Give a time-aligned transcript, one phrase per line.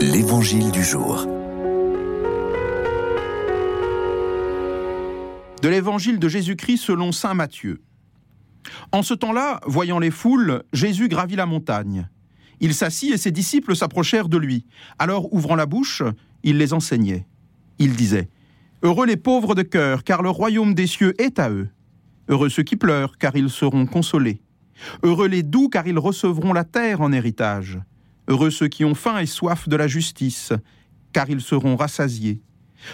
[0.00, 1.26] L'Évangile du jour.
[5.60, 7.82] De l'Évangile de Jésus-Christ selon Saint Matthieu.
[8.92, 12.08] En ce temps-là, voyant les foules, Jésus gravit la montagne.
[12.60, 14.66] Il s'assit et ses disciples s'approchèrent de lui.
[15.00, 16.04] Alors, ouvrant la bouche,
[16.44, 17.26] il les enseignait.
[17.80, 18.28] Il disait
[18.84, 21.70] Heureux les pauvres de cœur, car le royaume des cieux est à eux.
[22.28, 24.42] Heureux ceux qui pleurent, car ils seront consolés.
[25.02, 27.80] Heureux les doux, car ils recevront la terre en héritage.
[28.28, 30.52] Heureux ceux qui ont faim et soif de la justice,
[31.12, 32.40] car ils seront rassasiés.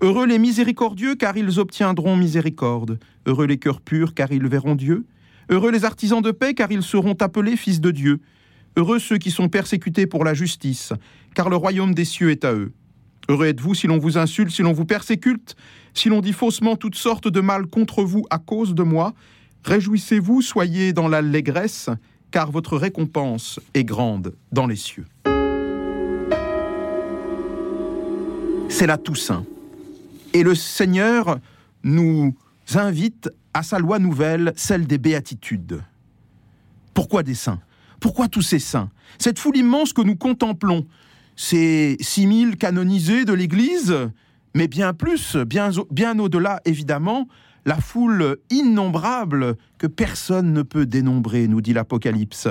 [0.00, 2.98] Heureux les miséricordieux, car ils obtiendront miséricorde.
[3.26, 5.04] Heureux les cœurs purs, car ils verront Dieu.
[5.50, 8.20] Heureux les artisans de paix, car ils seront appelés fils de Dieu.
[8.76, 10.92] Heureux ceux qui sont persécutés pour la justice,
[11.34, 12.72] car le royaume des cieux est à eux.
[13.28, 15.56] Heureux êtes-vous si l'on vous insulte, si l'on vous persécute,
[15.94, 19.14] si l'on dit faussement toutes sortes de mal contre vous à cause de moi.
[19.64, 21.90] Réjouissez-vous, soyez dans l'allégresse,
[22.30, 25.06] car votre récompense est grande dans les cieux.
[28.68, 29.44] C'est la Toussaint.
[30.32, 31.38] Et le Seigneur
[31.82, 32.34] nous
[32.74, 35.82] invite à sa loi nouvelle, celle des béatitudes.
[36.92, 37.60] Pourquoi des saints?
[38.00, 38.90] Pourquoi tous ces saints?
[39.18, 40.86] Cette foule immense que nous contemplons,
[41.36, 43.94] ces 6000 canonisés de l'Église,
[44.54, 47.28] mais bien plus, bien, bien au-delà évidemment,
[47.64, 52.48] la foule innombrable que personne ne peut dénombrer, nous dit l'Apocalypse.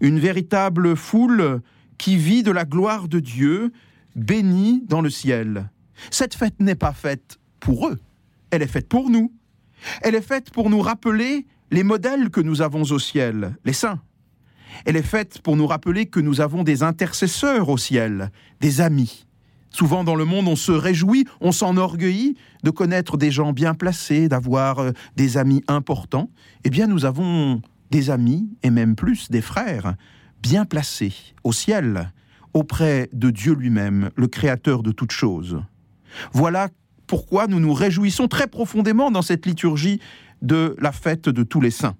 [0.00, 1.60] Une véritable foule
[1.98, 3.72] qui vit de la gloire de Dieu,
[4.18, 5.70] bénie dans le ciel.
[6.10, 7.98] Cette fête n'est pas faite pour eux,
[8.50, 9.32] elle est faite pour nous.
[10.02, 14.00] Elle est faite pour nous rappeler les modèles que nous avons au ciel, les saints.
[14.84, 18.30] Elle est faite pour nous rappeler que nous avons des intercesseurs au ciel,
[18.60, 19.26] des amis.
[19.70, 24.28] Souvent dans le monde, on se réjouit, on s'enorgueillit de connaître des gens bien placés,
[24.28, 26.30] d'avoir euh, des amis importants.
[26.64, 29.94] Eh bien, nous avons des amis, et même plus des frères,
[30.42, 32.12] bien placés au ciel,
[32.58, 35.62] auprès de Dieu lui-même, le Créateur de toutes choses.
[36.32, 36.68] Voilà
[37.06, 40.00] pourquoi nous nous réjouissons très profondément dans cette liturgie
[40.42, 41.94] de la fête de tous les saints.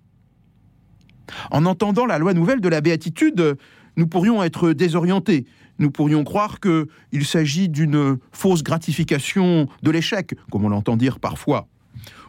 [1.51, 3.57] En entendant la loi nouvelle de la béatitude,
[3.97, 5.47] nous pourrions être désorientés.
[5.79, 11.69] Nous pourrions croire qu'il s'agit d'une fausse gratification de l'échec, comme on l'entend dire parfois.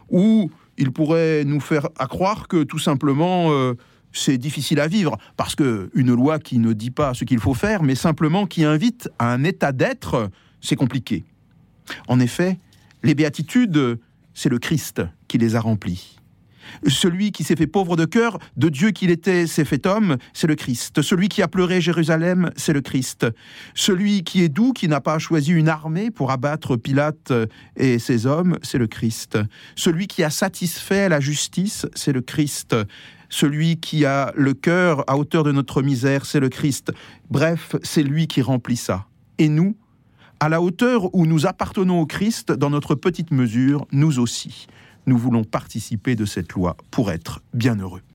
[0.08, 3.74] Ou il pourrait nous faire croire que tout simplement euh,
[4.12, 7.82] c'est difficile à vivre, parce qu'une loi qui ne dit pas ce qu'il faut faire,
[7.82, 11.24] mais simplement qui invite à un état d'être, c'est compliqué.
[12.08, 12.58] En effet,
[13.02, 13.98] les béatitudes,
[14.34, 16.16] c'est le Christ qui les a remplies.
[16.86, 20.46] Celui qui s'est fait pauvre de cœur, de Dieu qu'il était, s'est fait homme, c'est
[20.46, 21.02] le Christ.
[21.02, 23.26] Celui qui a pleuré Jérusalem, c'est le Christ.
[23.74, 27.32] Celui qui est doux, qui n'a pas choisi une armée pour abattre Pilate
[27.76, 29.38] et ses hommes, c'est le Christ.
[29.74, 32.76] Celui qui a satisfait la justice, c'est le Christ.
[33.30, 36.92] Celui qui a le cœur à hauteur de notre misère, c'est le Christ.
[37.30, 39.06] Bref, c'est lui qui remplit ça.
[39.38, 39.76] Et nous,
[40.40, 44.66] à la hauteur où nous appartenons au Christ, dans notre petite mesure, nous aussi
[45.06, 48.02] nous voulons participer de cette loi pour être bien heureux.